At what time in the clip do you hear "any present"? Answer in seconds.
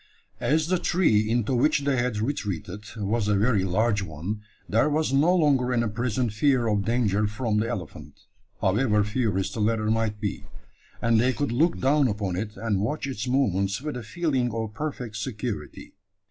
5.71-6.33